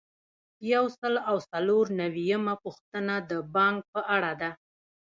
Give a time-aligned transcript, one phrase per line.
[0.73, 4.49] یو سل او څلور نوي یمه پوښتنه د بانک په اړه ده.